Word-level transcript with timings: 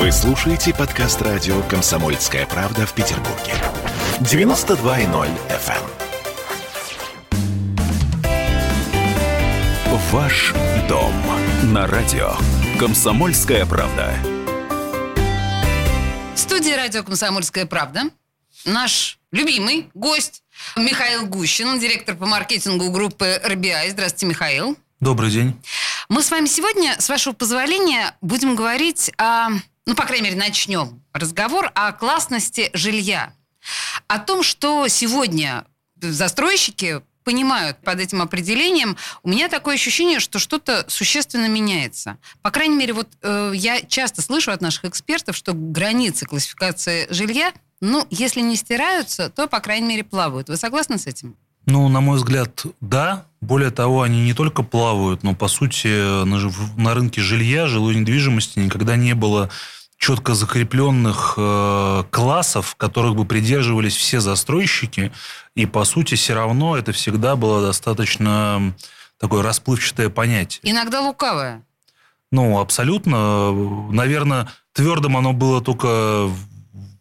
Вы 0.00 0.10
слушаете 0.12 0.72
подкаст 0.72 1.20
радио 1.20 1.60
«Комсомольская 1.64 2.46
правда» 2.46 2.86
в 2.86 2.94
Петербурге. 2.94 3.52
92.0 4.20 5.28
FM. 5.50 5.76
эм. 9.84 9.98
Ваш 10.10 10.54
дом 10.88 11.12
на 11.64 11.86
радио 11.86 12.32
«Комсомольская 12.78 13.66
правда». 13.66 14.16
В 16.34 16.38
студии 16.38 16.72
радио 16.72 17.02
«Комсомольская 17.02 17.66
правда» 17.66 18.04
наш 18.64 19.18
любимый 19.32 19.90
гость 19.92 20.42
Михаил 20.76 21.26
Гущин, 21.26 21.78
директор 21.78 22.16
по 22.16 22.24
маркетингу 22.24 22.90
группы 22.90 23.38
RBI. 23.44 23.90
Здравствуйте, 23.90 24.24
Михаил. 24.24 24.78
Добрый 25.00 25.30
день. 25.30 25.60
Мы 26.08 26.22
с 26.22 26.30
вами 26.30 26.46
сегодня, 26.46 26.96
с 26.98 27.10
вашего 27.10 27.34
позволения, 27.34 28.16
будем 28.22 28.56
говорить 28.56 29.12
о, 29.18 29.50
ну, 29.90 29.96
по 29.96 30.06
крайней 30.06 30.26
мере, 30.26 30.36
начнем 30.36 31.02
разговор 31.12 31.72
о 31.74 31.90
классности 31.90 32.70
жилья. 32.74 33.34
О 34.06 34.20
том, 34.20 34.44
что 34.44 34.86
сегодня 34.86 35.64
застройщики 36.00 37.02
понимают 37.24 37.78
под 37.82 37.98
этим 37.98 38.22
определением, 38.22 38.96
у 39.24 39.30
меня 39.30 39.48
такое 39.48 39.74
ощущение, 39.74 40.20
что 40.20 40.38
что-то 40.38 40.84
существенно 40.86 41.48
меняется. 41.48 42.18
По 42.40 42.52
крайней 42.52 42.76
мере, 42.76 42.92
вот 42.92 43.08
э, 43.20 43.50
я 43.56 43.82
часто 43.82 44.22
слышу 44.22 44.52
от 44.52 44.60
наших 44.60 44.84
экспертов, 44.84 45.34
что 45.34 45.54
границы 45.54 46.24
классификации 46.24 47.08
жилья, 47.10 47.52
ну, 47.80 48.06
если 48.10 48.42
не 48.42 48.54
стираются, 48.54 49.28
то, 49.28 49.48
по 49.48 49.58
крайней 49.58 49.88
мере, 49.88 50.04
плавают. 50.04 50.48
Вы 50.48 50.56
согласны 50.56 50.98
с 50.98 51.08
этим? 51.08 51.34
Ну, 51.66 51.88
на 51.88 52.00
мой 52.00 52.18
взгляд, 52.18 52.64
да. 52.80 53.26
Более 53.40 53.72
того, 53.72 54.02
они 54.02 54.22
не 54.22 54.34
только 54.34 54.62
плавают, 54.62 55.24
но, 55.24 55.34
по 55.34 55.48
сути, 55.48 56.24
на, 56.24 56.50
на 56.76 56.94
рынке 56.94 57.20
жилья, 57.22 57.66
жилой 57.66 57.96
недвижимости 57.96 58.60
никогда 58.60 58.94
не 58.94 59.16
было 59.16 59.50
четко 60.00 60.32
закрепленных 60.34 61.34
э, 61.36 62.04
классов, 62.10 62.74
которых 62.76 63.14
бы 63.14 63.26
придерживались 63.26 63.94
все 63.94 64.20
застройщики. 64.20 65.12
И, 65.54 65.66
по 65.66 65.84
сути, 65.84 66.14
все 66.14 66.34
равно 66.34 66.76
это 66.76 66.92
всегда 66.92 67.36
было 67.36 67.60
достаточно 67.60 68.74
такое 69.18 69.42
расплывчатое 69.42 70.08
понятие. 70.08 70.60
Иногда 70.64 71.02
лукавое. 71.02 71.62
Ну, 72.32 72.58
абсолютно. 72.60 73.52
Наверное, 73.92 74.48
твердым 74.72 75.18
оно 75.18 75.34
было 75.34 75.60
только 75.60 76.30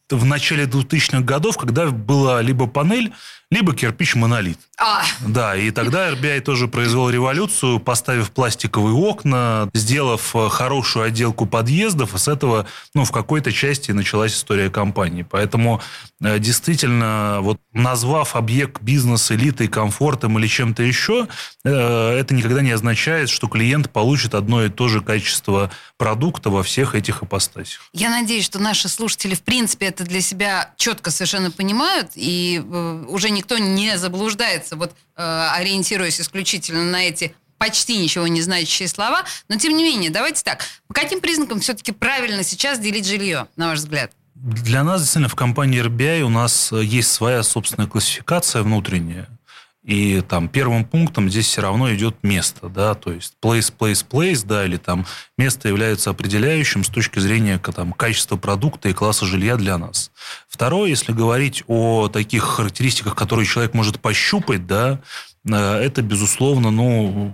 в 0.09 0.25
начале 0.25 0.65
2000-х 0.65 1.21
годов, 1.21 1.57
когда 1.57 1.87
была 1.87 2.41
либо 2.41 2.67
панель, 2.67 3.13
либо 3.51 3.73
кирпич-монолит. 3.73 4.59
А. 4.77 5.01
Да, 5.25 5.55
и 5.55 5.71
тогда 5.71 6.11
RBI 6.11 6.41
тоже 6.41 6.67
произвел 6.67 7.09
революцию, 7.09 7.79
поставив 7.79 8.29
пластиковые 8.31 8.93
окна, 8.93 9.69
сделав 9.73 10.35
э, 10.35 10.49
хорошую 10.49 11.05
отделку 11.05 11.47
подъездов, 11.47 12.13
и 12.13 12.19
с 12.19 12.27
этого, 12.27 12.67
ну, 12.93 13.05
в 13.05 13.11
какой-то 13.11 13.51
части 13.51 13.91
началась 13.91 14.35
история 14.35 14.69
компании. 14.69 15.25
Поэтому 15.27 15.81
э, 16.21 16.37
действительно, 16.37 17.39
вот 17.41 17.59
назвав 17.73 18.35
объект 18.35 18.83
бизнеса 18.83 19.33
элитой, 19.33 19.67
комфортом 19.67 20.37
или 20.37 20.45
чем-то 20.45 20.83
еще, 20.83 21.27
э, 21.65 21.69
это 22.19 22.35
никогда 22.35 22.61
не 22.61 22.71
означает, 22.71 23.29
что 23.29 23.47
клиент 23.47 23.89
получит 23.89 24.35
одно 24.35 24.63
и 24.63 24.69
то 24.69 24.87
же 24.87 25.01
качество 25.01 25.71
продукта 25.97 26.51
во 26.51 26.61
всех 26.61 26.93
этих 26.93 27.23
ипостасях. 27.23 27.81
Я 27.93 28.11
надеюсь, 28.11 28.45
что 28.45 28.59
наши 28.59 28.87
слушатели, 28.89 29.33
в 29.33 29.41
принципе, 29.41 29.87
это 29.87 29.98
для 30.03 30.21
себя 30.21 30.73
четко 30.77 31.11
совершенно 31.11 31.51
понимают, 31.51 32.11
и 32.15 32.63
уже 33.07 33.29
никто 33.29 33.57
не 33.57 33.97
заблуждается, 33.97 34.75
вот 34.75 34.93
э, 35.15 35.49
ориентируясь 35.55 36.19
исключительно 36.19 36.83
на 36.83 37.03
эти 37.03 37.35
почти 37.57 37.97
ничего 37.97 38.27
не 38.27 38.41
значащие 38.41 38.87
слова. 38.87 39.23
Но 39.49 39.57
тем 39.57 39.75
не 39.75 39.83
менее, 39.83 40.09
давайте 40.09 40.43
так. 40.43 40.63
По 40.87 40.93
каким 40.93 41.19
признакам 41.19 41.59
все-таки 41.59 41.91
правильно 41.91 42.43
сейчас 42.43 42.79
делить 42.79 43.05
жилье, 43.05 43.47
на 43.55 43.67
ваш 43.67 43.79
взгляд? 43.79 44.11
Для 44.33 44.83
нас, 44.83 45.01
действительно, 45.01 45.27
в 45.27 45.35
компании 45.35 45.83
RBI 45.83 46.21
у 46.21 46.29
нас 46.29 46.71
есть 46.71 47.11
своя 47.11 47.43
собственная 47.43 47.87
классификация 47.89 48.63
внутренняя. 48.63 49.27
И 49.83 50.21
там 50.21 50.49
первым 50.49 50.83
пунктом 50.83 51.29
здесь 51.29 51.47
все 51.47 51.61
равно 51.61 51.93
идет 51.93 52.17
место, 52.21 52.67
да, 52.67 52.95
то 52.95 53.13
есть 53.13 53.35
place, 53.41 53.73
place, 53.77 54.05
place, 54.05 54.45
да, 54.45 54.65
или 54.65 54.75
там 54.75 55.05
место 55.37 55.69
является 55.69 56.09
определяющим 56.09 56.83
с 56.83 56.89
точки 56.89 57.19
зрения 57.19 57.57
там, 57.59 57.93
качества 57.93 58.35
продукта 58.35 58.89
и 58.89 58.93
класса 58.93 59.25
жилья 59.25 59.55
для 59.55 59.77
нас. 59.77 60.11
Второе, 60.49 60.89
если 60.89 61.13
говорить 61.13 61.63
о 61.67 62.09
таких 62.09 62.43
характеристиках, 62.43 63.15
которые 63.15 63.45
человек 63.45 63.73
может 63.73 64.01
пощупать, 64.01 64.67
да, 64.67 64.99
э, 65.49 65.55
это, 65.55 66.01
безусловно, 66.01 66.71
ну, 66.71 67.33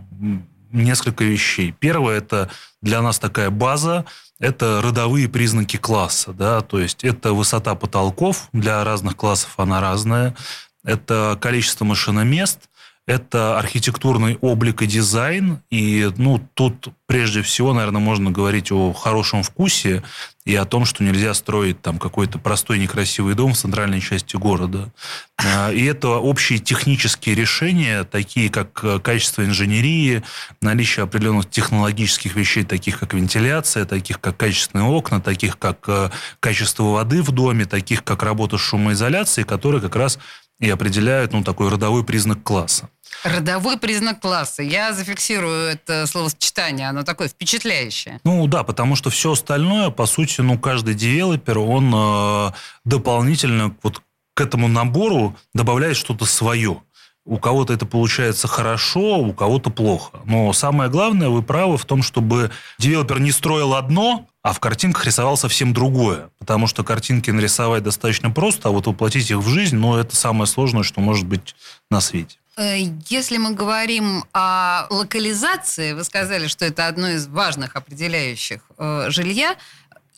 несколько 0.72 1.24
вещей. 1.24 1.74
Первое, 1.80 2.18
это 2.20 2.52
для 2.82 3.02
нас 3.02 3.18
такая 3.18 3.50
база, 3.50 4.06
это 4.40 4.82
родовые 4.84 5.30
признаки 5.30 5.78
класса, 5.78 6.34
да, 6.34 6.62
то 6.62 6.80
есть 6.80 7.04
это 7.04 7.34
высота 7.34 7.74
потолков, 7.74 8.50
для 8.52 8.84
разных 8.84 9.16
классов 9.16 9.54
она 9.58 9.80
разная, 9.80 10.36
это 10.86 11.38
количество 11.42 11.84
машиномест, 11.84 12.70
это 13.08 13.60
архитектурный 13.60 14.38
облик 14.42 14.82
и 14.82 14.88
дизайн. 14.88 15.62
И 15.70 16.10
ну, 16.18 16.40
тут 16.56 16.88
прежде 17.06 17.44
всего, 17.44 17.72
наверное, 17.72 18.02
можно 18.02 18.32
говорить 18.32 18.72
о 18.72 18.94
хорошем 18.94 19.44
вкусе 19.44 20.02
и 20.44 20.56
о 20.56 20.66
том, 20.66 20.86
что 20.86 21.04
нельзя 21.04 21.36
строить 21.36 21.82
там 21.82 22.00
какой-то 22.00 22.40
простой 22.40 22.80
некрасивый 22.80 23.36
дом 23.36 23.54
в 23.54 23.58
центральной 23.58 24.02
части 24.02 24.36
города. 24.36 24.92
А, 25.38 25.72
и 25.72 25.84
это 25.86 26.10
общие 26.10 26.58
технические 26.58 27.36
решения, 27.36 28.04
такие 28.06 28.50
как 28.50 28.80
э, 28.84 29.00
качество 29.00 29.46
инженерии, 29.46 30.24
наличие 30.62 31.04
определенных 31.04 31.50
технологических 31.50 32.36
вещей, 32.36 32.64
таких 32.64 33.00
как 33.00 33.14
вентиляция, 33.14 33.86
таких 33.86 34.20
как 34.20 34.36
качественные 34.38 34.86
окна, 34.86 35.22
таких 35.22 35.60
как 35.60 35.88
э, 35.88 36.10
качество 36.40 36.86
воды 36.86 37.22
в 37.22 37.32
доме, 37.32 37.66
таких 37.66 38.04
как 38.04 38.24
работа 38.24 38.58
с 38.58 38.62
шумоизоляцией, 38.62 39.46
которые 39.46 39.82
как 39.82 39.96
раз 39.96 40.18
и 40.60 40.70
определяют 40.70 41.34
ну, 41.34 41.44
такой 41.44 41.70
родовой 41.70 42.04
признак 42.04 42.44
класса. 42.44 42.90
Родовой 43.24 43.78
признак 43.78 44.20
класса. 44.20 44.64
Я 44.64 44.94
зафиксирую 44.94 45.70
это 45.70 46.06
словосочетание, 46.08 46.90
оно 46.90 47.04
такое 47.04 47.28
впечатляющее. 47.28 48.20
Ну 48.24 48.46
да, 48.48 48.64
потому 48.64 48.96
что 48.96 49.10
все 49.10 49.32
остальное, 49.32 49.90
по 49.90 50.06
сути, 50.06 50.42
ну 50.42 50.60
каждый 50.60 50.96
девелопер, 50.96 51.60
он 51.60 51.94
э, 51.96 52.52
дополнительно 52.84 53.76
вот 53.84 54.02
к 54.34 54.42
этому 54.42 54.68
набору 54.68 55.36
добавляет 55.54 55.98
что-то 55.98 56.26
свое. 56.26 56.82
У 57.26 57.38
кого-то 57.38 57.74
это 57.74 57.88
получается 57.88 58.48
хорошо, 58.48 59.18
у 59.18 59.34
кого-то 59.34 59.72
плохо. 59.72 60.20
Но 60.26 60.54
самое 60.54 60.92
главное, 60.92 61.30
вы 61.30 61.42
правы 61.42 61.78
в 61.78 61.86
том, 61.86 62.04
чтобы 62.04 62.52
девелопер 62.78 63.20
не 63.20 63.32
строил 63.32 63.74
одно, 63.74 64.28
а 64.46 64.54
в 64.54 64.60
картинках 64.60 65.08
рисовал 65.08 65.38
совсем 65.38 65.74
другое. 65.74 66.30
Потому 66.38 66.68
что 66.68 66.84
картинки 66.84 67.32
нарисовать 67.32 67.82
достаточно 67.82 68.30
просто, 68.30 68.70
а 68.70 68.72
вот 68.72 68.86
воплотить 68.86 69.32
их 69.32 69.38
в 69.38 69.48
жизнь, 69.48 69.76
ну, 69.76 69.98
это 69.98 70.16
самое 70.16 70.46
сложное, 70.46 70.84
что 70.84 71.02
может 71.02 71.26
быть 71.26 71.56
на 71.90 72.00
свете. 72.00 72.38
Э, 72.56 72.76
если 73.10 73.38
мы 73.38 73.56
говорим 73.56 74.24
о 74.34 74.86
локализации, 74.92 75.94
вы 75.94 76.04
сказали, 76.04 76.46
что 76.46 76.64
это 76.64 76.86
одно 76.86 77.10
из 77.10 77.26
важных 77.26 77.76
определяющих 77.76 78.62
э, 78.78 79.08
жилья, 79.10 79.56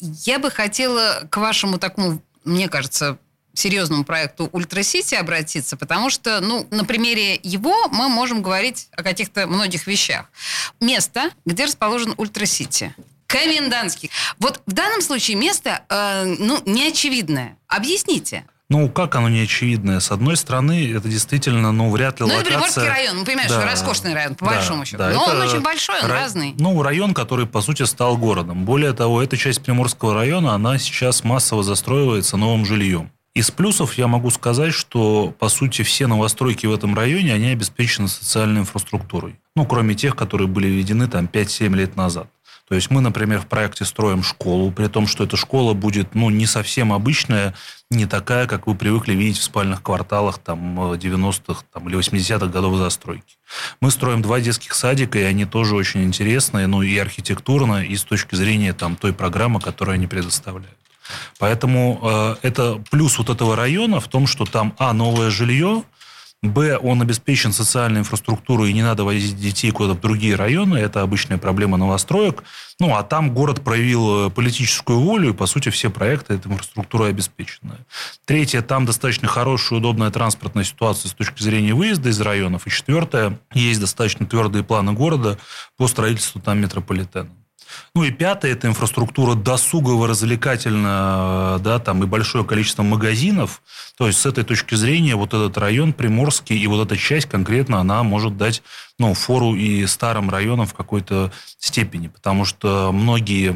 я 0.02 0.40
бы 0.40 0.52
хотела 0.52 1.26
к 1.30 1.38
вашему 1.38 1.78
такому, 1.78 2.22
мне 2.44 2.68
кажется, 2.68 3.18
серьезному 3.54 4.04
проекту 4.04 4.50
Ультра 4.52 4.84
Сити 4.84 5.16
обратиться, 5.16 5.78
потому 5.78 6.10
что, 6.10 6.42
ну, 6.42 6.68
на 6.70 6.84
примере 6.84 7.40
его 7.44 7.88
мы 7.94 8.10
можем 8.10 8.42
говорить 8.42 8.90
о 8.92 9.04
каких-то 9.04 9.48
многих 9.48 9.88
вещах. 9.88 10.26
Место, 10.82 11.32
где 11.46 11.64
расположен 11.64 12.14
Ультра 12.18 12.46
Сити. 12.46 12.94
Комендантский. 13.28 14.10
Вот 14.40 14.62
в 14.66 14.74
данном 14.74 15.02
случае 15.02 15.38
место, 15.38 15.84
э, 15.90 16.36
ну, 16.40 16.62
неочевидное. 16.66 17.58
Объясните. 17.68 18.46
Ну, 18.70 18.90
как 18.90 19.16
оно 19.16 19.30
не 19.30 19.42
очевидное? 19.42 20.02
С 20.02 20.12
одной 20.12 20.36
стороны, 20.36 20.92
это 20.94 21.08
действительно, 21.08 21.72
ну, 21.72 21.90
вряд 21.90 22.20
ли 22.20 22.26
ну, 22.26 22.34
локация... 22.34 22.44
Ну, 22.44 22.60
Приморский 22.60 22.90
район, 22.90 23.20
мы 23.20 23.26
понимаем, 23.26 23.50
да. 23.50 23.56
что 23.56 23.66
роскошный 23.66 24.14
район, 24.14 24.36
по 24.36 24.46
да, 24.46 24.52
большому 24.52 24.86
счету. 24.86 24.98
Да, 24.98 25.10
Но 25.12 25.24
он 25.24 25.42
очень 25.42 25.62
большой, 25.62 26.02
он 26.02 26.10
ра... 26.10 26.16
разный. 26.16 26.54
Ну, 26.60 26.82
район, 26.82 27.14
который, 27.14 27.46
по 27.46 27.62
сути, 27.62 27.84
стал 27.84 28.18
городом. 28.18 28.66
Более 28.66 28.92
того, 28.92 29.24
эта 29.24 29.38
часть 29.38 29.62
Приморского 29.62 30.14
района, 30.14 30.54
она 30.54 30.78
сейчас 30.80 31.24
массово 31.24 31.64
застроивается 31.64 32.36
новым 32.36 32.66
жильем. 32.66 33.10
Из 33.34 33.52
плюсов 33.52 33.94
я 34.00 34.08
могу 34.08 34.32
сказать, 34.32 34.74
что, 34.74 35.34
по 35.38 35.48
сути, 35.48 35.84
все 35.84 36.08
новостройки 36.08 36.66
в 36.66 36.74
этом 36.74 36.96
районе, 36.96 37.36
они 37.36 37.50
обеспечены 37.50 38.08
социальной 38.08 38.62
инфраструктурой. 38.62 39.40
Ну, 39.56 39.66
кроме 39.66 39.96
тех, 39.96 40.16
которые 40.16 40.48
были 40.48 40.68
введены 40.68 41.08
там 41.08 41.30
5-7 41.32 41.76
лет 41.76 41.96
назад. 41.96 42.28
То 42.68 42.76
есть 42.76 42.90
мы, 42.92 43.00
например, 43.00 43.40
в 43.40 43.48
проекте 43.48 43.86
строим 43.86 44.24
школу, 44.24 44.72
при 44.72 44.88
том, 44.88 45.08
что 45.08 45.24
эта 45.24 45.38
школа 45.38 45.74
будет 45.74 46.16
ну, 46.16 46.30
не 46.30 46.46
совсем 46.46 46.92
обычная, 46.92 47.54
не 47.90 48.06
такая, 48.06 48.46
как 48.46 48.68
вы 48.68 48.76
привыкли 48.76 49.14
видеть 49.14 49.38
в 49.38 49.44
спальных 49.44 49.82
кварталах 49.82 50.40
там, 50.40 50.78
90-х 50.94 51.64
там, 51.74 51.88
или 51.88 51.98
80-х 51.98 52.48
годов 52.48 52.78
застройки. 52.78 53.38
Мы 53.80 53.90
строим 53.90 54.22
два 54.22 54.42
детских 54.42 54.74
садика, 54.74 55.18
и 55.18 55.24
они 55.24 55.46
тоже 55.46 55.76
очень 55.76 56.04
интересные, 56.04 56.68
ну 56.68 56.82
и 56.82 56.98
архитектурно, 56.98 57.84
и 57.86 57.96
с 57.96 58.04
точки 58.04 58.36
зрения 58.36 58.74
там, 58.74 58.98
той 58.98 59.14
программы, 59.14 59.62
которую 59.62 59.96
они 59.96 60.08
предоставляют. 60.08 60.78
Поэтому 61.40 62.02
э, 62.04 62.36
это 62.42 62.84
плюс 62.92 63.18
вот 63.18 63.30
этого 63.30 63.56
района 63.56 64.02
в 64.02 64.10
том, 64.10 64.28
что 64.28 64.44
там, 64.44 64.76
а, 64.78 64.92
новое 64.92 65.30
жилье, 65.30 65.84
Б, 66.44 66.78
он 66.78 67.02
обеспечен 67.02 67.52
социальной 67.52 68.02
инфраструктурой, 68.02 68.70
и 68.70 68.74
не 68.74 68.84
надо 68.84 69.04
возить 69.04 69.40
детей 69.40 69.72
куда-то 69.72 69.98
в 69.98 70.02
другие 70.02 70.36
районы. 70.36 70.78
Это 70.78 71.02
обычная 71.02 71.40
проблема 71.40 71.78
новостроек. 71.78 72.44
Ну, 72.80 72.96
а 72.96 73.02
там 73.02 73.34
город 73.34 73.64
проявил 73.64 74.28
э, 74.28 74.30
политическую 74.30 75.00
волю, 75.00 75.32
и, 75.32 75.34
по 75.34 75.48
сути, 75.48 75.70
все 75.70 75.90
проекты 75.90 76.36
этой 76.36 76.52
инфраструктурой 76.52 77.10
обеспечены. 77.10 77.78
Третье, 78.26 78.62
там 78.62 78.86
достаточно 78.86 79.28
хорошая, 79.28 79.80
удобная 79.80 80.12
транспортная 80.12 80.64
ситуация 80.64 81.10
с 81.10 81.14
точки 81.14 81.42
зрения 81.42 81.74
выезда 81.74 82.10
из 82.10 82.22
районов. 82.22 82.68
И 82.68 82.70
четвертое, 82.70 83.40
есть 83.54 83.80
достаточно 83.80 84.28
твердые 84.28 84.64
планы 84.64 84.94
города 84.94 85.40
по 85.76 85.88
строительству 85.88 86.40
там 86.40 86.60
метрополитена. 86.60 87.30
Ну 87.96 88.04
и 88.04 88.12
пятое, 88.12 88.54
это 88.54 88.68
инфраструктура 88.68 89.36
досугово-развлекательная, 89.36 91.60
да, 91.60 91.80
там 91.80 92.04
и 92.04 92.06
большое 92.06 92.46
количество 92.46 92.84
магазинов. 92.84 93.62
То 93.98 94.08
есть 94.08 94.20
с 94.20 94.26
этой 94.26 94.44
точки 94.44 94.76
зрения 94.76 95.16
вот 95.16 95.34
этот 95.34 95.58
район 95.58 95.94
Приморский 95.94 96.58
и 96.58 96.68
вот 96.68 96.86
эта 96.86 96.98
часть 96.98 97.28
конкретно, 97.28 97.80
она 97.80 98.04
может 98.04 98.38
дать 98.38 98.62
ну, 99.00 99.14
фору 99.14 99.56
и 99.56 99.86
старым 99.86 100.30
районам 100.30 100.66
в 100.66 100.74
какой-то 100.74 101.32
степени, 101.60 102.08
потому 102.08 102.46
что 102.46 102.92
многие 102.92 103.50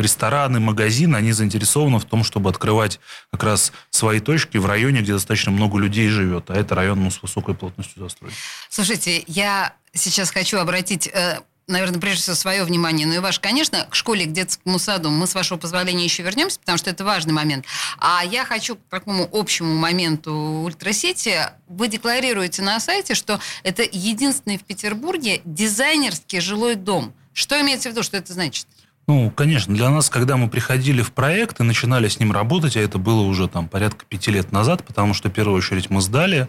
рестораны, 0.00 0.58
магазины, 0.58 1.16
они 1.16 1.32
заинтересованы 1.32 1.98
в 1.98 2.04
том, 2.04 2.24
чтобы 2.24 2.50
открывать 2.50 2.98
как 3.30 3.44
раз 3.44 3.72
свои 3.90 4.20
точки 4.20 4.58
в 4.58 4.66
районе, 4.66 5.00
где 5.00 5.12
достаточно 5.12 5.52
много 5.52 5.78
людей 5.78 6.08
живет, 6.08 6.50
а 6.50 6.54
это 6.54 6.74
район 6.74 7.04
ну, 7.04 7.10
с 7.10 7.22
высокой 7.22 7.54
плотностью 7.54 8.02
застройки. 8.02 8.36
Слушайте, 8.68 9.22
я 9.26 9.74
сейчас 9.92 10.30
хочу 10.30 10.58
обратить 10.58 11.08
э, 11.08 11.40
наверное, 11.68 12.00
прежде 12.00 12.22
всего 12.22 12.36
свое 12.36 12.64
внимание, 12.64 13.06
но 13.06 13.14
и 13.14 13.18
ваше, 13.18 13.40
конечно, 13.40 13.86
к 13.88 13.94
школе, 13.94 14.24
к 14.24 14.32
детскому 14.32 14.78
саду 14.78 15.10
мы, 15.10 15.26
с 15.26 15.34
вашего 15.34 15.58
позволения, 15.58 16.04
еще 16.04 16.22
вернемся, 16.22 16.58
потому 16.58 16.78
что 16.78 16.90
это 16.90 17.04
важный 17.04 17.32
момент. 17.32 17.64
А 17.98 18.24
я 18.24 18.44
хочу 18.44 18.76
к 18.76 18.80
такому 18.90 19.28
общему 19.30 19.74
моменту 19.74 20.34
ультрасети. 20.34 21.50
Вы 21.68 21.88
декларируете 21.88 22.62
на 22.62 22.80
сайте, 22.80 23.14
что 23.14 23.38
это 23.62 23.82
единственный 23.82 24.58
в 24.58 24.64
Петербурге 24.64 25.42
дизайнерский 25.44 26.40
жилой 26.40 26.74
дом. 26.74 27.14
Что 27.32 27.60
имеется 27.60 27.90
в 27.90 27.92
виду, 27.92 28.02
что 28.02 28.16
это 28.16 28.32
значит? 28.32 28.66
Ну, 29.06 29.30
конечно, 29.30 29.74
для 29.74 29.88
нас, 29.88 30.10
когда 30.10 30.36
мы 30.36 30.50
приходили 30.50 31.00
в 31.00 31.12
проект 31.12 31.60
и 31.60 31.62
начинали 31.62 32.08
с 32.08 32.20
ним 32.20 32.30
работать, 32.30 32.76
а 32.76 32.80
это 32.80 32.98
было 32.98 33.22
уже 33.22 33.48
там 33.48 33.66
порядка 33.66 34.04
пяти 34.04 34.30
лет 34.30 34.52
назад, 34.52 34.84
потому 34.84 35.14
что 35.14 35.30
в 35.30 35.32
первую 35.32 35.56
очередь 35.56 35.88
мы 35.88 36.02
сдали, 36.02 36.48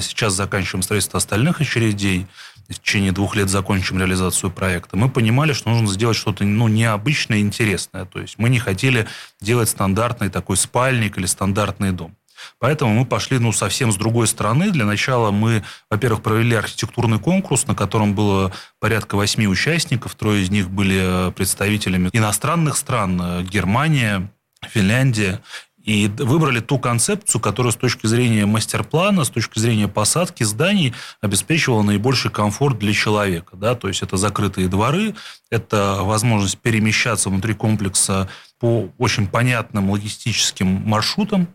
сейчас 0.00 0.34
заканчиваем 0.34 0.82
строительство 0.82 1.18
остальных 1.18 1.60
очередей, 1.60 2.26
в 2.68 2.80
течение 2.80 3.12
двух 3.12 3.36
лет 3.36 3.48
закончим 3.48 3.98
реализацию 3.98 4.50
проекта, 4.50 4.96
мы 4.96 5.08
понимали, 5.08 5.52
что 5.52 5.70
нужно 5.70 5.88
сделать 5.88 6.16
что-то 6.16 6.44
ну, 6.44 6.68
необычное 6.68 7.38
и 7.38 7.40
интересное. 7.40 8.04
То 8.04 8.20
есть 8.20 8.38
мы 8.38 8.48
не 8.48 8.58
хотели 8.58 9.06
делать 9.40 9.68
стандартный 9.68 10.30
такой 10.30 10.56
спальник 10.56 11.18
или 11.18 11.26
стандартный 11.26 11.92
дом. 11.92 12.16
Поэтому 12.58 12.92
мы 12.94 13.06
пошли 13.06 13.38
ну, 13.38 13.52
совсем 13.52 13.92
с 13.92 13.96
другой 13.96 14.26
стороны. 14.26 14.70
Для 14.70 14.84
начала 14.84 15.30
мы, 15.30 15.62
во-первых, 15.90 16.22
провели 16.22 16.56
архитектурный 16.56 17.20
конкурс, 17.20 17.66
на 17.66 17.74
котором 17.74 18.14
было 18.14 18.52
порядка 18.80 19.16
восьми 19.16 19.46
участников. 19.46 20.14
Трое 20.16 20.42
из 20.42 20.50
них 20.50 20.70
были 20.70 21.30
представителями 21.32 22.10
иностранных 22.12 22.76
стран. 22.76 23.44
Германия, 23.44 24.32
Финляндия 24.68 25.40
и 25.84 26.08
выбрали 26.18 26.60
ту 26.60 26.78
концепцию, 26.78 27.40
которая 27.40 27.72
с 27.72 27.76
точки 27.76 28.06
зрения 28.06 28.46
мастер-плана, 28.46 29.24
с 29.24 29.30
точки 29.30 29.58
зрения 29.58 29.88
посадки 29.88 30.44
зданий 30.44 30.94
обеспечивала 31.20 31.82
наибольший 31.82 32.30
комфорт 32.30 32.78
для 32.78 32.92
человека. 32.92 33.56
Да? 33.56 33.74
То 33.74 33.88
есть 33.88 34.02
это 34.02 34.16
закрытые 34.16 34.68
дворы, 34.68 35.14
это 35.50 35.98
возможность 36.02 36.58
перемещаться 36.58 37.30
внутри 37.30 37.54
комплекса 37.54 38.28
по 38.60 38.90
очень 38.98 39.26
понятным 39.26 39.90
логистическим 39.90 40.66
маршрутам. 40.68 41.48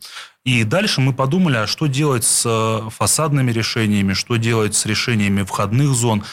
И 0.43 0.63
дальше 0.63 1.01
мы 1.01 1.13
подумали, 1.13 1.57
а 1.57 1.67
что 1.67 1.87
делать 1.87 2.23
с 2.23 2.81
фасадными 2.89 3.51
решениями, 3.51 4.13
что 4.13 4.35
делать 4.35 4.75
с 4.75 4.85
решениями 4.85 5.43
входных 5.43 5.89
зон 5.89 6.23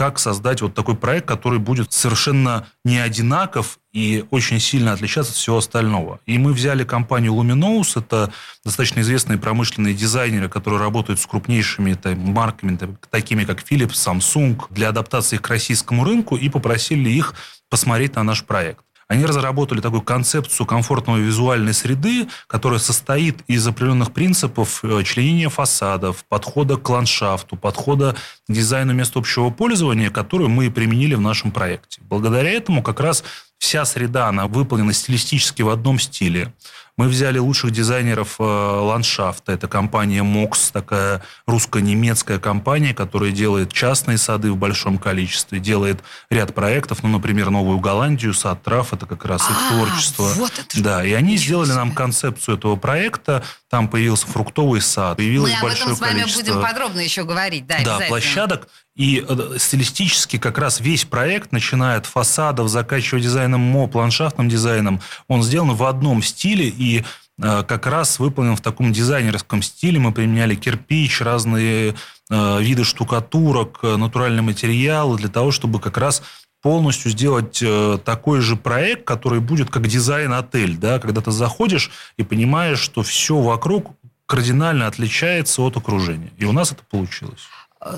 как 0.00 0.18
создать 0.18 0.62
вот 0.62 0.72
такой 0.72 0.96
проект, 0.96 1.28
который 1.28 1.58
будет 1.58 1.92
совершенно 1.92 2.66
не 2.86 2.96
одинаков 2.96 3.78
и 3.92 4.24
очень 4.30 4.58
сильно 4.58 4.94
отличаться 4.94 5.32
от 5.32 5.36
всего 5.36 5.58
остального. 5.58 6.20
И 6.24 6.38
мы 6.38 6.54
взяли 6.54 6.84
компанию 6.84 7.34
Luminous, 7.34 8.00
это 8.00 8.32
достаточно 8.64 9.00
известные 9.00 9.36
промышленные 9.36 9.92
дизайнеры, 9.92 10.48
которые 10.48 10.80
работают 10.80 11.20
с 11.20 11.26
крупнейшими 11.26 11.92
там, 11.92 12.18
марками, 12.18 12.78
такими 13.10 13.44
как 13.44 13.60
Philips, 13.60 13.90
Samsung, 13.90 14.58
для 14.70 14.88
адаптации 14.88 15.36
к 15.36 15.46
российскому 15.48 16.02
рынку, 16.02 16.34
и 16.34 16.48
попросили 16.48 17.10
их 17.10 17.34
посмотреть 17.68 18.14
на 18.14 18.22
наш 18.22 18.42
проект. 18.44 18.82
Они 19.10 19.26
разработали 19.26 19.80
такую 19.80 20.02
концепцию 20.02 20.66
комфортного 20.68 21.16
визуальной 21.16 21.74
среды, 21.74 22.28
которая 22.46 22.78
состоит 22.78 23.40
из 23.48 23.66
определенных 23.66 24.12
принципов 24.12 24.84
э, 24.84 25.02
членения 25.02 25.48
фасадов, 25.48 26.24
подхода 26.28 26.76
к 26.76 26.88
ландшафту, 26.88 27.56
подхода 27.56 28.14
к 28.48 28.52
дизайну 28.52 28.92
мест 28.92 29.16
общего 29.16 29.50
пользования, 29.50 30.10
которую 30.10 30.48
мы 30.48 30.70
применили 30.70 31.16
в 31.16 31.20
нашем 31.20 31.50
проекте. 31.50 32.00
Благодаря 32.08 32.50
этому 32.50 32.84
как 32.84 33.00
раз 33.00 33.24
вся 33.58 33.84
среда, 33.84 34.28
она 34.28 34.46
выполнена 34.46 34.92
стилистически 34.92 35.62
в 35.62 35.70
одном 35.70 35.98
стиле. 35.98 36.54
Мы 36.96 37.08
взяли 37.08 37.38
лучших 37.38 37.70
дизайнеров 37.70 38.36
э, 38.38 38.42
ландшафта. 38.42 39.52
Это 39.52 39.68
компания 39.68 40.22
Mox, 40.22 40.70
такая 40.72 41.22
русско-немецкая 41.46 42.38
компания, 42.38 42.94
которая 42.94 43.30
делает 43.30 43.72
частные 43.72 44.18
сады 44.18 44.52
в 44.52 44.56
большом 44.56 44.98
количестве, 44.98 45.60
делает 45.60 46.00
ряд 46.30 46.54
проектов, 46.54 47.02
ну, 47.02 47.08
например, 47.08 47.50
Новую 47.50 47.78
Голландию, 47.78 48.34
сад 48.34 48.62
трав, 48.62 48.92
это 48.92 49.06
как 49.06 49.24
раз 49.24 49.42
их 49.48 49.56
а, 49.56 49.72
творчество. 49.72 50.32
Вот 50.36 50.52
это 50.58 50.82
да, 50.82 51.04
и 51.04 51.12
они 51.12 51.36
сделали 51.36 51.72
нам 51.72 51.92
концепцию 51.92 52.58
этого 52.58 52.76
проекта. 52.76 53.42
Там 53.68 53.88
появился 53.88 54.26
фруктовый 54.26 54.80
сад, 54.80 55.16
появилось 55.16 55.54
Мы 55.54 55.62
большое 55.62 55.82
об 55.82 55.88
этом 55.92 55.96
с 55.96 56.00
вами 56.00 56.20
количество... 56.20 56.42
будем 56.42 56.62
подробно 56.62 57.00
еще 57.00 57.24
говорить. 57.24 57.66
Да, 57.66 57.82
да 57.84 58.00
площадок. 58.08 58.68
И 58.96 59.24
э, 59.26 59.56
стилистически 59.58 60.36
как 60.36 60.58
раз 60.58 60.80
весь 60.80 61.04
проект, 61.04 61.52
начиная 61.52 61.98
от 61.98 62.06
фасадов, 62.06 62.68
заканчивая 62.68 63.22
дизайном 63.22 63.60
МОП, 63.60 63.94
ландшафтным 63.94 64.48
дизайном, 64.48 65.00
он 65.28 65.42
сделан 65.42 65.74
в 65.74 65.84
одном 65.84 66.22
стиле 66.22 66.68
и 66.68 66.89
э, 66.98 67.62
как 67.62 67.86
раз 67.86 68.18
выполнен 68.18 68.56
в 68.56 68.60
таком 68.60 68.92
дизайнерском 68.92 69.62
стиле. 69.62 69.98
Мы 69.98 70.12
применяли 70.12 70.54
кирпич, 70.54 71.20
разные 71.20 71.94
э, 72.30 72.62
виды 72.62 72.84
штукатурок, 72.84 73.82
натуральные 73.82 74.42
материалы 74.42 75.16
для 75.16 75.28
того, 75.28 75.50
чтобы 75.50 75.80
как 75.80 75.96
раз 75.96 76.22
полностью 76.62 77.10
сделать 77.10 77.64
такой 78.04 78.42
же 78.42 78.54
проект, 78.54 79.04
который 79.04 79.40
будет 79.40 79.70
как 79.70 79.86
дизайн-отель, 79.86 80.76
да, 80.76 80.98
когда 80.98 81.22
ты 81.22 81.30
заходишь 81.30 81.90
и 82.18 82.22
понимаешь, 82.22 82.80
что 82.80 83.02
все 83.02 83.40
вокруг 83.40 83.92
кардинально 84.26 84.86
отличается 84.86 85.62
от 85.62 85.76
окружения. 85.76 86.30
И 86.36 86.44
у 86.44 86.52
нас 86.52 86.70
это 86.70 86.82
получилось. 86.84 87.48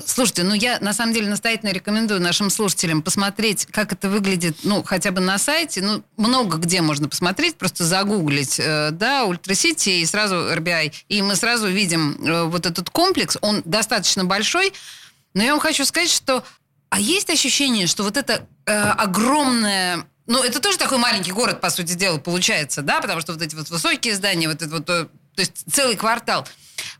Слушайте, 0.05 0.43
ну 0.43 0.53
я 0.53 0.79
на 0.79 0.93
самом 0.93 1.13
деле 1.13 1.29
настоятельно 1.29 1.71
рекомендую 1.71 2.21
нашим 2.21 2.49
слушателям 2.49 3.01
посмотреть, 3.01 3.65
как 3.65 3.91
это 3.91 4.09
выглядит, 4.09 4.59
ну, 4.63 4.81
хотя 4.81 5.11
бы 5.11 5.19
на 5.19 5.37
сайте. 5.37 5.81
Ну, 5.81 6.03
много 6.15 6.57
где 6.57 6.81
можно 6.81 7.09
посмотреть, 7.09 7.57
просто 7.57 7.83
загуглить, 7.83 8.59
э, 8.59 8.91
да, 8.91 9.25
Ультрасити 9.25 9.89
и 10.01 10.05
сразу 10.05 10.35
RBI. 10.35 10.93
И 11.09 11.21
мы 11.21 11.35
сразу 11.35 11.67
видим 11.67 12.15
э, 12.25 12.43
вот 12.43 12.65
этот 12.65 12.89
комплекс, 12.91 13.37
он 13.41 13.61
достаточно 13.65 14.23
большой. 14.23 14.71
Но 15.33 15.43
я 15.43 15.51
вам 15.51 15.59
хочу 15.59 15.83
сказать, 15.83 16.09
что... 16.09 16.45
А 16.89 16.99
есть 16.99 17.29
ощущение, 17.29 17.87
что 17.87 18.03
вот 18.03 18.15
это 18.15 18.47
э, 18.65 18.71
огромное 18.73 20.05
ну, 20.25 20.41
это 20.41 20.61
тоже 20.61 20.77
такой 20.77 20.99
маленький 20.99 21.33
город, 21.33 21.59
по 21.59 21.69
сути 21.69 21.93
дела, 21.95 22.17
получается, 22.17 22.81
да, 22.81 23.01
потому 23.01 23.19
что 23.19 23.33
вот 23.33 23.41
эти 23.41 23.55
вот 23.55 23.69
высокие 23.69 24.15
здания, 24.15 24.47
вот 24.47 24.61
это 24.61 24.77
вот, 24.77 25.09
то 25.35 25.41
есть 25.41 25.63
целый 25.71 25.95
квартал 25.95 26.47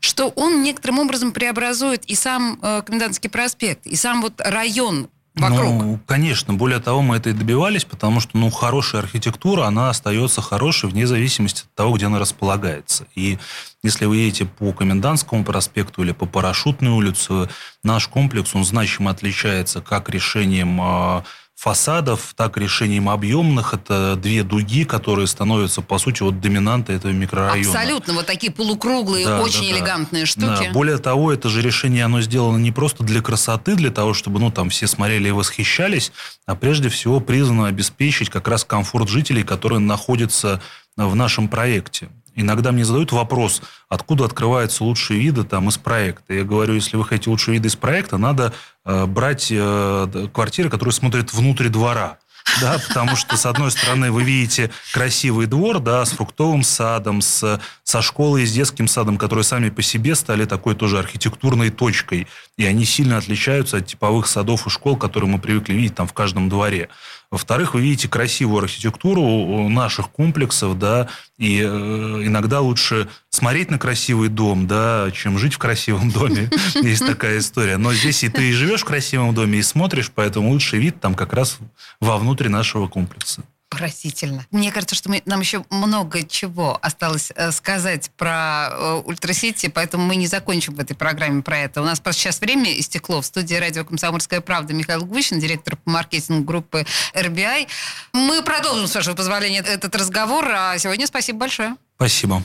что 0.00 0.28
он 0.28 0.62
некоторым 0.62 0.98
образом 0.98 1.32
преобразует 1.32 2.04
и 2.04 2.14
сам 2.14 2.58
э, 2.62 2.82
Комендантский 2.84 3.30
проспект, 3.30 3.86
и 3.86 3.96
сам 3.96 4.22
вот 4.22 4.34
район 4.38 5.08
вокруг. 5.34 5.82
Ну, 5.82 6.00
конечно. 6.06 6.54
Более 6.54 6.78
того, 6.78 7.02
мы 7.02 7.16
это 7.16 7.30
и 7.30 7.32
добивались, 7.32 7.84
потому 7.84 8.20
что, 8.20 8.36
ну, 8.38 8.50
хорошая 8.50 9.02
архитектура, 9.02 9.64
она 9.64 9.90
остается 9.90 10.40
хорошей 10.40 10.88
вне 10.88 11.06
зависимости 11.06 11.62
от 11.62 11.74
того, 11.74 11.96
где 11.96 12.06
она 12.06 12.18
располагается. 12.18 13.06
И 13.14 13.38
если 13.82 14.04
вы 14.04 14.18
едете 14.18 14.44
по 14.44 14.72
Комендантскому 14.72 15.44
проспекту 15.44 16.02
или 16.02 16.12
по 16.12 16.26
Парашютной 16.26 16.90
улице, 16.90 17.48
наш 17.82 18.06
комплекс, 18.08 18.54
он 18.54 18.64
значимо 18.64 19.10
отличается 19.10 19.80
как 19.80 20.08
решением 20.08 20.80
а, 20.80 21.24
фасадов, 21.54 22.34
так 22.36 22.56
решением 22.56 23.08
объемных. 23.08 23.74
Это 23.74 24.16
две 24.16 24.42
дуги, 24.42 24.84
которые 24.84 25.26
становятся, 25.26 25.80
по 25.80 25.98
сути, 25.98 26.22
вот 26.22 26.40
доминантой 26.40 26.96
этого 26.96 27.12
микрорайона. 27.12 27.68
Абсолютно. 27.68 28.14
Вот 28.14 28.26
такие 28.26 28.52
полукруглые, 28.52 29.26
да, 29.26 29.40
очень 29.40 29.70
да, 29.70 29.78
элегантные 29.78 30.22
да. 30.22 30.26
штуки. 30.26 30.66
Да. 30.66 30.72
Более 30.72 30.98
того, 30.98 31.32
это 31.32 31.48
же 31.48 31.62
решение, 31.62 32.04
оно 32.04 32.20
сделано 32.20 32.58
не 32.58 32.72
просто 32.72 33.04
для 33.04 33.22
красоты, 33.22 33.76
для 33.76 33.90
того, 33.90 34.14
чтобы, 34.14 34.40
ну, 34.40 34.50
там 34.50 34.70
все 34.70 34.86
смотрели 34.86 35.28
и 35.28 35.32
восхищались, 35.32 36.12
а 36.46 36.54
прежде 36.54 36.88
всего 36.88 37.20
призвано 37.20 37.68
обеспечить 37.68 38.30
как 38.30 38.48
раз 38.48 38.64
комфорт 38.64 39.08
жителей, 39.08 39.42
которые 39.42 39.78
находятся 39.78 40.60
в 40.96 41.14
нашем 41.14 41.48
проекте. 41.48 42.08
Иногда 42.36 42.72
мне 42.72 42.84
задают 42.84 43.12
вопрос, 43.12 43.62
откуда 43.88 44.24
открываются 44.24 44.84
лучшие 44.84 45.20
виды 45.20 45.44
там, 45.44 45.68
из 45.68 45.78
проекта. 45.78 46.34
Я 46.34 46.44
говорю, 46.44 46.74
если 46.74 46.96
вы 46.96 47.04
хотите 47.04 47.30
лучшие 47.30 47.54
виды 47.54 47.68
из 47.68 47.76
проекта, 47.76 48.18
надо 48.18 48.52
э, 48.84 49.06
брать 49.06 49.48
э, 49.50 50.28
квартиры, 50.32 50.68
которые 50.68 50.92
смотрят 50.92 51.32
внутрь 51.32 51.68
двора. 51.68 52.18
да, 52.60 52.78
потому 52.88 53.16
что, 53.16 53.36
с 53.36 53.46
одной 53.46 53.70
стороны, 53.70 54.10
вы 54.10 54.22
видите 54.22 54.70
красивый 54.92 55.46
двор, 55.46 55.80
да, 55.80 56.04
с 56.04 56.10
фруктовым 56.10 56.62
садом, 56.62 57.20
с, 57.20 57.60
со 57.84 58.02
школой 58.02 58.42
и 58.42 58.46
с 58.46 58.52
детским 58.52 58.86
садом, 58.86 59.16
которые 59.16 59.44
сами 59.44 59.70
по 59.70 59.82
себе 59.82 60.14
стали 60.14 60.44
такой 60.44 60.74
тоже 60.74 60.98
архитектурной 60.98 61.70
точкой, 61.70 62.26
и 62.56 62.66
они 62.66 62.84
сильно 62.84 63.16
отличаются 63.16 63.78
от 63.78 63.86
типовых 63.86 64.26
садов 64.26 64.66
и 64.66 64.70
школ, 64.70 64.96
которые 64.96 65.30
мы 65.30 65.38
привыкли 65.38 65.74
видеть 65.74 65.94
там 65.94 66.06
в 66.06 66.12
каждом 66.12 66.48
дворе. 66.48 66.88
Во-вторых, 67.34 67.74
вы 67.74 67.80
видите 67.80 68.06
красивую 68.06 68.62
архитектуру 68.62 69.68
наших 69.68 70.08
комплексов, 70.10 70.78
да, 70.78 71.08
и 71.36 71.60
э, 71.60 71.66
иногда 71.66 72.60
лучше 72.60 73.08
смотреть 73.28 73.72
на 73.72 73.78
красивый 73.80 74.28
дом, 74.28 74.68
да, 74.68 75.10
чем 75.12 75.36
жить 75.36 75.54
в 75.54 75.58
красивом 75.58 76.12
доме. 76.12 76.48
Есть 76.76 77.04
такая 77.04 77.40
история. 77.40 77.76
Но 77.76 77.92
здесь 77.92 78.22
и 78.22 78.28
ты 78.28 78.52
живешь 78.52 78.82
в 78.82 78.84
красивом 78.84 79.34
доме, 79.34 79.58
и 79.58 79.62
смотришь, 79.62 80.12
поэтому 80.14 80.50
лучший 80.50 80.78
вид 80.78 81.00
там 81.00 81.16
как 81.16 81.32
раз 81.32 81.58
вовнутрь 81.98 82.48
нашего 82.48 82.86
комплекса. 82.86 83.42
Поразительно. 83.68 84.46
Мне 84.50 84.70
кажется, 84.70 84.94
что 84.94 85.10
мы, 85.10 85.22
нам 85.26 85.40
еще 85.40 85.64
много 85.70 86.22
чего 86.22 86.78
осталось 86.80 87.32
э, 87.34 87.50
сказать 87.50 88.10
про 88.16 88.68
э, 88.70 89.02
Ультрасити, 89.04 89.68
поэтому 89.68 90.04
мы 90.04 90.14
не 90.16 90.28
закончим 90.28 90.74
в 90.74 90.80
этой 90.80 90.94
программе 90.94 91.42
про 91.42 91.58
это. 91.58 91.82
У 91.82 91.84
нас 91.84 91.98
просто 91.98 92.22
сейчас 92.22 92.40
время 92.40 92.72
истекло. 92.78 93.20
В 93.20 93.26
студии 93.26 93.56
радио 93.56 93.84
«Комсомольская 93.84 94.40
правда» 94.40 94.74
Михаил 94.74 95.04
Гущин, 95.04 95.40
директор 95.40 95.76
по 95.76 95.90
маркетингу 95.90 96.44
группы 96.44 96.86
RBI. 97.14 97.66
Мы 98.12 98.42
продолжим, 98.42 98.86
с 98.86 98.94
вашего 98.94 99.14
позволения, 99.14 99.60
этот 99.60 99.94
разговор. 99.96 100.46
А 100.48 100.78
сегодня 100.78 101.06
спасибо 101.06 101.40
большое. 101.40 101.76
Спасибо. 101.96 102.44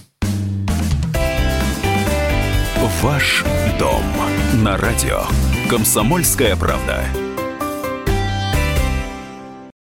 Ваш 3.02 3.44
дом 3.78 4.04
на 4.64 4.76
радио 4.78 5.24
«Комсомольская 5.70 6.56
правда». 6.56 7.29